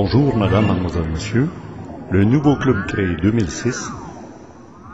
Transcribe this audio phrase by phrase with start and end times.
[0.00, 1.48] Bonjour madame, mademoiselle, monsieur.
[2.12, 3.90] Le nouveau club créé 2006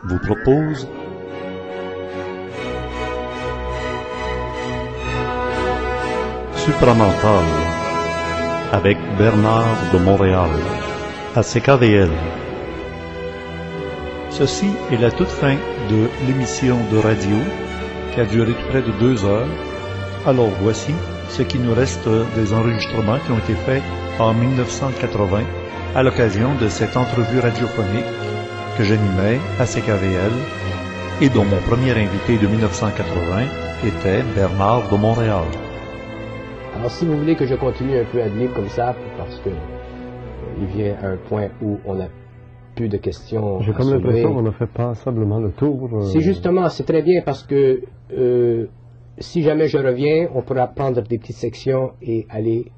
[0.04, 0.88] vous propose
[6.56, 7.44] Supramental
[8.72, 10.48] avec Bernard de Montréal
[11.36, 12.08] à CKVL.
[14.30, 15.56] Ceci est la toute fin
[15.90, 17.36] de l'émission de radio
[18.14, 19.52] qui a duré près de deux heures.
[20.24, 20.94] Alors voici
[21.28, 23.82] ce qui nous reste des enregistrements qui ont été faits
[24.18, 25.42] en 1980
[25.94, 28.04] à l'occasion de cette entrevue radiophonique
[28.78, 30.32] que j'animais à CKVL
[31.20, 33.42] et dont mon premier invité de 1980
[33.84, 35.44] était Bernard de Montréal.
[36.76, 39.50] Alors si vous voulez que je continue un peu à lire comme ça, parce que
[39.50, 42.06] euh, il vient un point où on a
[42.76, 43.60] plus de questions.
[43.60, 45.88] J'ai comme l'impression qu'on a fait passablement le tour.
[45.92, 47.82] Euh, c'est justement, c'est très bien parce que
[48.16, 48.66] euh,
[49.18, 52.72] si jamais je reviens, on pourra prendre des petites sections et aller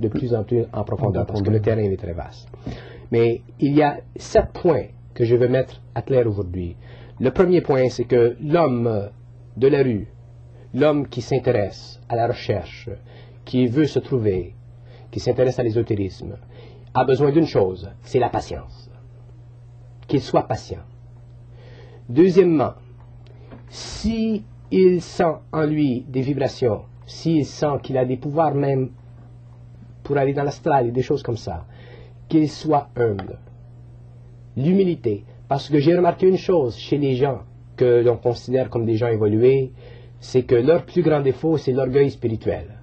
[0.00, 2.48] de plus en plus en profondeur parce que le terrain est très vaste.
[3.10, 6.76] Mais il y a sept points que je veux mettre à clair aujourd'hui.
[7.18, 9.10] Le premier point, c'est que l'homme
[9.56, 10.08] de la rue,
[10.72, 12.88] l'homme qui s'intéresse à la recherche,
[13.44, 14.54] qui veut se trouver,
[15.10, 16.36] qui s'intéresse à l'ésotérisme,
[16.94, 18.90] a besoin d'une chose, c'est la patience.
[20.06, 20.82] Qu'il soit patient.
[22.08, 22.74] Deuxièmement,
[23.68, 28.90] si il sent en lui des vibrations, s'il sent qu'il a des pouvoirs même
[30.10, 31.66] pour aller dans l'astral et des choses comme ça,
[32.28, 33.38] qu'il soit humble.
[34.56, 37.42] L'humilité, parce que j'ai remarqué une chose chez les gens
[37.76, 39.70] que l'on considère comme des gens évolués,
[40.18, 42.80] c'est que leur plus grand défaut, c'est l'orgueil spirituel.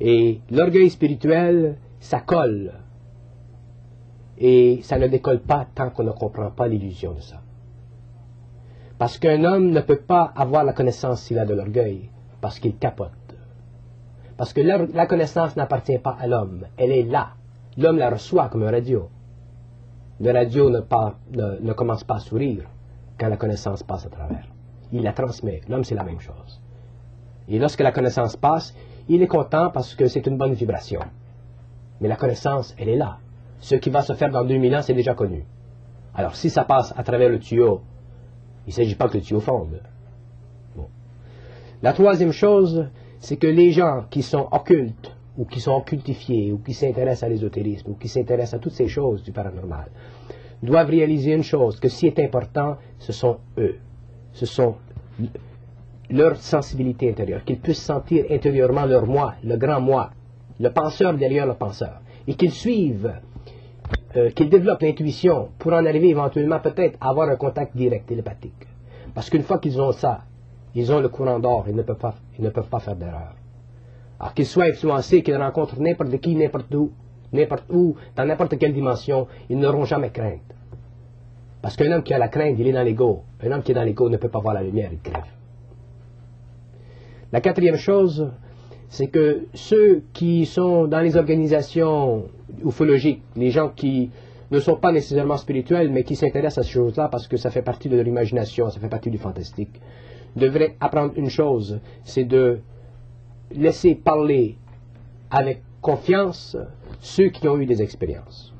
[0.00, 2.72] Et l'orgueil spirituel, ça colle.
[4.38, 7.42] Et ça ne décolle pas tant qu'on ne comprend pas l'illusion de ça.
[8.96, 12.08] Parce qu'un homme ne peut pas avoir la connaissance s'il a de l'orgueil,
[12.40, 13.25] parce qu'il capote.
[14.36, 17.30] Parce que la, connaissance n'appartient pas à l'homme, elle est là.
[17.78, 19.08] L'homme la reçoit comme un radio.
[20.20, 22.64] Le radio ne, commence pas à sourire
[23.18, 24.46] quand la connaissance passe à travers.
[24.92, 25.62] Il la transmet.
[25.68, 26.60] L'homme, c'est la même chose.
[27.48, 28.74] Et lorsque la connaissance passe,
[29.08, 31.00] il est content parce que c'est une bonne vibration.
[32.00, 33.18] Mais la connaissance, elle est là.
[33.60, 35.44] Ce qui va se faire dans 2000 ans, c'est déjà connu.
[36.14, 37.82] Alors, si ça passe à travers le tuyau,
[38.66, 39.80] il ne s'agit pas que le tuyau fonde.
[41.82, 42.86] La troisième chose,
[43.26, 47.28] c'est que les gens qui sont occultes, ou qui sont occultifiés, ou qui s'intéressent à
[47.28, 49.86] l'ésotérisme, ou qui s'intéressent à toutes ces choses du paranormal,
[50.62, 53.78] doivent réaliser une chose, que qui est important, ce sont eux.
[54.32, 54.76] Ce sont
[56.08, 60.10] leur sensibilité intérieure, qu'ils puissent sentir intérieurement leur moi, le grand moi,
[60.60, 63.12] le penseur derrière le penseur, et qu'ils suivent,
[64.14, 68.68] euh, qu'ils développent l'intuition pour en arriver éventuellement peut-être à avoir un contact direct télépathique.
[69.12, 70.20] Parce qu'une fois qu'ils ont ça,
[70.76, 73.34] ils ont le courant d'or, ils ne peuvent pas, ils ne peuvent pas faire d'erreur.
[74.20, 76.92] Alors qu'ils soient influencés, qu'ils rencontrent n'importe qui, n'importe où,
[77.32, 80.42] n'importe où, dans n'importe quelle dimension, ils n'auront jamais crainte.
[81.62, 83.22] Parce qu'un homme qui a la crainte, il est dans l'ego.
[83.42, 85.24] Un homme qui est dans l'ego ne peut pas voir la lumière, il crève.
[87.32, 88.30] La quatrième chose,
[88.90, 92.26] c'est que ceux qui sont dans les organisations
[92.64, 94.10] ufologiques, les gens qui
[94.50, 97.62] ne sont pas nécessairement spirituels, mais qui s'intéressent à ces choses-là parce que ça fait
[97.62, 99.80] partie de leur imagination, ça fait partie du fantastique,
[100.36, 102.60] devraient apprendre une chose, c'est de
[103.50, 104.56] laisser parler
[105.30, 106.56] avec confiance
[107.00, 108.52] ceux qui ont eu des expériences.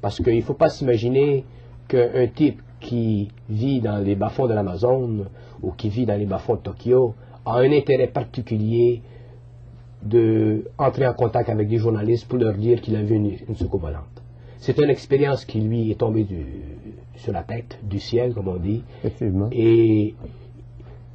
[0.00, 1.44] Parce qu'il ne faut pas s'imaginer
[1.88, 5.26] qu'un type qui vit dans les bas-fonds de l'Amazon
[5.62, 7.14] ou qui vit dans les bas-fonds de Tokyo
[7.44, 9.02] a un intérêt particulier
[10.02, 13.56] d'entrer en contact avec des journalistes pour leur dire qu'il a vu une, une.
[14.58, 16.26] C'est une expérience qui lui est tombée
[17.16, 18.82] sur la tête, du ciel, comme on dit.
[19.52, 20.14] Et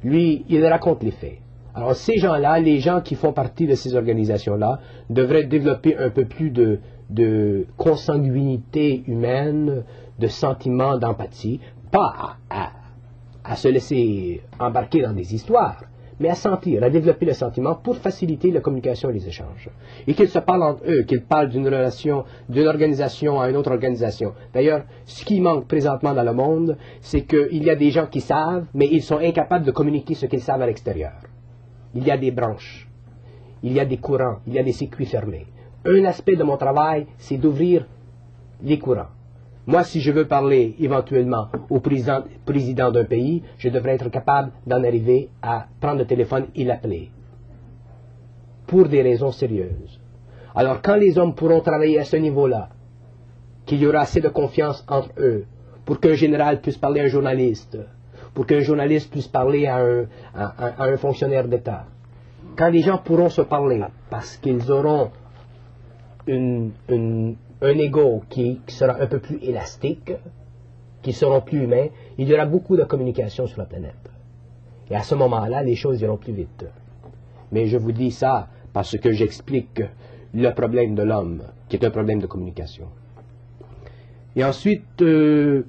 [0.02, 1.38] lui, il raconte les faits.
[1.74, 4.78] Alors ces gens-là, les gens qui font partie de ces organisations-là,
[5.10, 6.78] devraient développer un peu plus de,
[7.10, 9.82] de consanguinité humaine,
[10.18, 15.82] de sentiments d'empathie, pas à, se laisser embarquer dans des histoires,
[16.20, 19.68] mais à sentir, à développer le sentiment pour faciliter la communication et les échanges.
[20.06, 23.70] Et qu'ils se parlent entre eux, qu'ils parlent d'une relation, d'une organisation à une autre
[23.70, 24.34] organisation.
[24.52, 28.20] D'ailleurs, ce qui manque présentement dans le monde, c'est qu'il y a des gens qui
[28.20, 31.14] savent, mais ils sont incapables de communiquer ce qu'ils savent à l'extérieur.
[31.94, 32.88] Il y a des branches,
[33.62, 35.46] il y a des courants, il y a des circuits fermés.
[35.84, 37.86] Un aspect de mon travail, c'est d'ouvrir
[38.62, 39.08] les courants.
[39.66, 42.22] Moi, si je veux parler éventuellement au président,
[42.90, 47.10] d'un pays, je devrais être capable d'en arriver à prendre le téléphone et l'appeler.
[48.66, 50.00] Pour des raisons sérieuses.
[50.54, 52.68] Alors, quand les hommes pourront travailler à ce niveau-là,
[53.64, 55.46] qu'il y aura assez de confiance entre eux,
[55.86, 57.78] pour qu'un général puisse parler à un journaliste,
[58.34, 59.78] pour qu'un journaliste puisse parler à
[60.78, 61.86] un fonctionnaire d'État,
[62.56, 65.10] quand les gens pourront se parler, parce qu'ils auront
[67.62, 70.12] un ego qui, sera un peu plus élastique,
[71.02, 74.10] qui seront plus humains, il y aura beaucoup de communication sur la planète.
[74.90, 76.66] Et à ce moment-là, les choses iront plus vite.
[77.52, 79.82] Mais je vous dis ça parce que j'explique
[80.34, 82.86] le problème de l'homme, qui est un problème de communication.
[84.36, 85.64] Et ensuite, euh,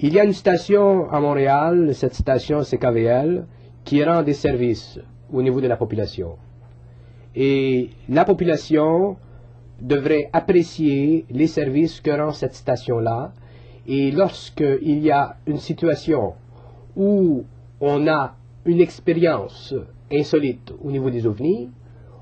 [0.00, 3.46] il y a une station à Montréal, cette station c'est KVL,
[3.84, 5.00] qui rend des services
[5.32, 6.36] au niveau de la population.
[7.34, 9.16] Et la population
[9.80, 13.32] devrait apprécier les services que rend cette station-là.
[13.86, 16.34] Et lorsqu'il y a une situation
[16.96, 17.44] où
[17.80, 18.34] on a
[18.64, 19.74] une expérience
[20.12, 21.70] insolite au niveau des ovnis,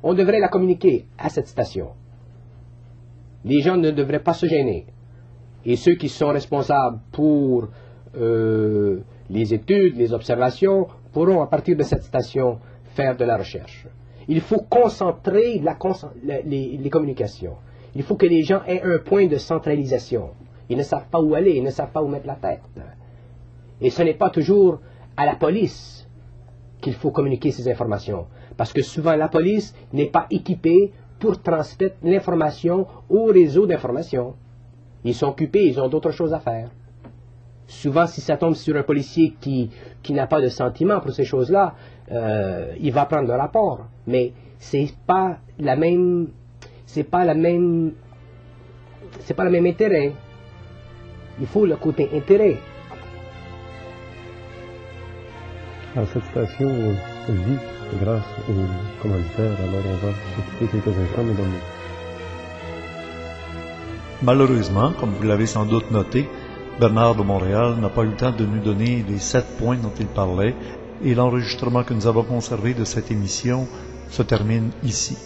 [0.03, 1.89] on devrait la communiquer à cette station.
[3.45, 4.87] Les gens ne devraient pas se gêner.
[5.65, 7.69] Et ceux qui sont responsables pour
[8.17, 12.59] euh, les études, les observations, pourront à partir de cette station
[12.95, 13.87] faire de la recherche.
[14.29, 15.63] Il faut concentrer
[16.45, 17.57] les, communications.
[17.95, 20.31] Il faut que les gens aient un point de centralisation.
[20.69, 22.61] Ils ne savent pas où aller, ils ne savent pas où mettre la tête.
[23.81, 24.81] Et ce n'est pas toujours
[25.17, 26.07] à la police
[26.83, 28.27] qu'il faut communiquer ces informations.
[28.57, 34.35] Parce que souvent la police n'est pas équipée pour transmettre l'information au réseau d'information.
[35.05, 36.71] Ils sont occupés, ils ont d'autres choses à faire.
[37.67, 39.71] Souvent, si ça tombe sur un policier qui,
[40.03, 41.75] qui n'a pas de sentiment pour ces choses-là,
[42.11, 43.87] euh, il va prendre le rapport.
[44.07, 46.29] Mais c'est pas la même,
[46.87, 47.93] c'est pas la même,
[49.21, 50.13] c'est pas le même intérêt.
[51.41, 52.57] Il faut le côté intérêt.
[55.95, 56.69] Alors cette station
[57.29, 57.59] vit
[58.01, 61.53] grâce aux commanditaires, alors on va écouter quelques instants, mesdames.
[64.23, 66.29] Malheureusement, comme vous l'avez sans doute noté,
[66.79, 69.93] Bernard de Montréal n'a pas eu le temps de nous donner les sept points dont
[69.99, 70.55] il parlait
[71.05, 73.67] et l'enregistrement que nous avons conservé de cette émission
[74.11, 75.17] se termine ici.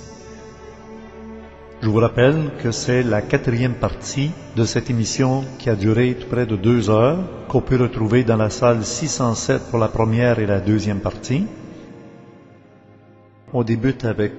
[1.83, 6.47] Je vous rappelle que c'est la quatrième partie de cette émission qui a duré près
[6.47, 10.61] de deux heures, qu'on peut retrouver dans la salle 607 pour la première et la
[10.61, 11.45] deuxième partie.
[13.53, 14.33] On débute avec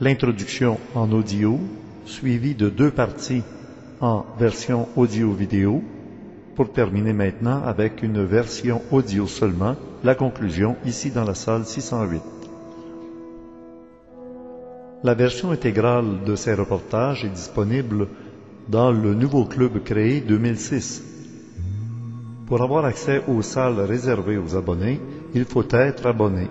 [0.00, 1.60] l'introduction en audio,
[2.04, 3.44] suivie de deux parties
[4.00, 5.84] en version audio-vidéo,
[6.56, 12.22] pour terminer maintenant avec une version audio seulement, la conclusion ici dans la salle 608.
[15.04, 18.08] La version intégrale de ces reportages est disponible
[18.68, 21.04] dans le nouveau club créé 2006.
[22.46, 25.00] Pour avoir accès aux salles réservées aux abonnés,
[25.34, 26.48] il faut être abonné.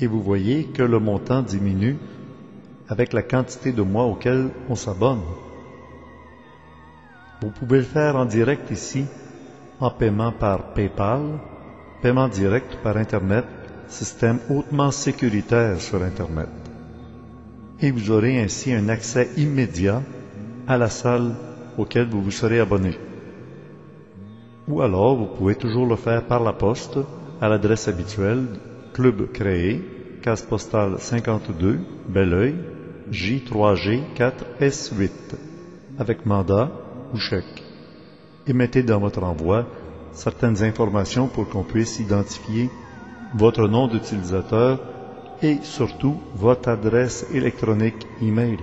[0.00, 1.96] Et vous voyez que le montant diminue
[2.88, 5.22] avec la quantité de mois auxquels on s'abonne.
[7.42, 9.04] Vous pouvez le faire en direct ici,
[9.78, 11.20] en paiement par PayPal,
[12.00, 13.44] paiement direct par Internet,
[13.88, 16.48] système hautement sécuritaire sur Internet.
[17.80, 20.02] Et vous aurez ainsi un accès immédiat
[20.66, 21.34] à la salle
[21.76, 22.98] auquel vous vous serez abonné.
[24.66, 26.98] Ou alors, vous pouvez toujours le faire par la poste
[27.40, 28.46] à l'adresse habituelle
[28.94, 29.82] Club créé,
[30.22, 32.54] case postale 52, Belleuil,
[33.10, 35.10] J3G 4S8,
[35.98, 36.70] avec mandat
[37.12, 37.62] ou chèque.
[38.46, 39.66] Et mettez dans votre envoi
[40.12, 42.70] certaines informations pour qu'on puisse identifier
[43.34, 44.80] votre nom d'utilisateur
[45.42, 48.58] et surtout votre adresse électronique email.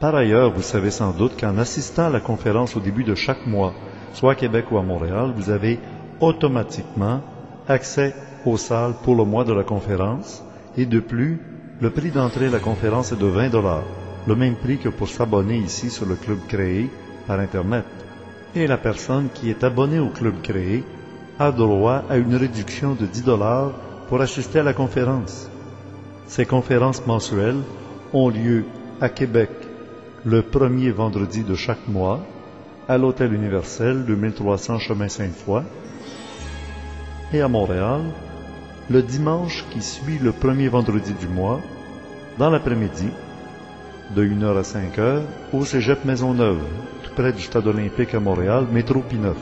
[0.00, 3.46] Par ailleurs, vous savez sans doute qu'en assistant à la conférence au début de chaque
[3.46, 3.72] mois,
[4.12, 5.80] soit à Québec ou à Montréal, vous avez
[6.20, 7.20] automatiquement
[7.66, 8.14] accès
[8.44, 10.42] aux salles pour le mois de la conférence
[10.76, 11.40] et de plus,
[11.80, 13.82] le prix d'entrée à la conférence est de 20 dollars
[14.26, 16.90] le même prix que pour s'abonner ici sur le club créé
[17.26, 17.84] par Internet.
[18.54, 20.84] Et la personne qui est abonnée au club créé
[21.38, 23.72] a droit à une réduction de 10 dollars
[24.08, 25.50] pour assister à la conférence.
[26.26, 27.62] Ces conférences mensuelles
[28.12, 28.64] ont lieu
[29.00, 29.50] à Québec
[30.24, 32.20] le premier vendredi de chaque mois,
[32.88, 35.62] à l'Hôtel Universel 2300 Chemin Sainte-Foy,
[37.32, 38.02] et à Montréal
[38.90, 41.60] le dimanche qui suit le premier vendredi du mois,
[42.38, 43.08] dans l'après-midi,
[44.10, 46.60] de 1h à 5h au Cégep Maisonneuve,
[47.02, 49.32] tout près du Stade olympique à Montréal, métro P9.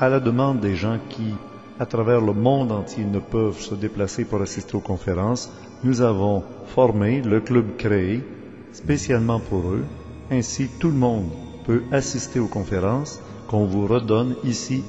[0.00, 1.34] À la demande des gens qui,
[1.78, 5.50] à travers le monde entier, ne peuvent se déplacer pour assister aux conférences,
[5.84, 8.24] nous avons formé le club créé
[8.72, 9.84] spécialement pour eux.
[10.30, 11.28] Ainsi, tout le monde
[11.64, 14.82] peut assister aux conférences qu'on vous redonne ici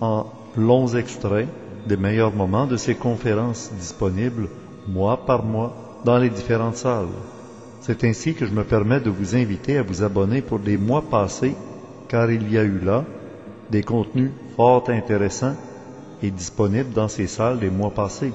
[0.00, 0.26] en
[0.56, 1.48] longs extraits
[1.86, 4.48] des meilleurs moments de ces conférences disponibles
[4.86, 7.08] mois par mois dans les différentes salles.
[7.80, 11.02] C'est ainsi que je me permets de vous inviter à vous abonner pour les mois
[11.02, 11.54] passés,
[12.08, 13.04] car il y a eu là
[13.70, 15.56] des contenus fort intéressants
[16.22, 18.32] est disponible dans ces salles des mois passés.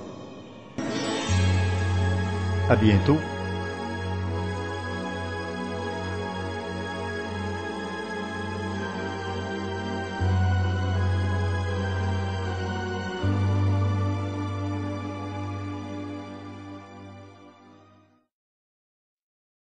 [2.69, 3.17] À bientôt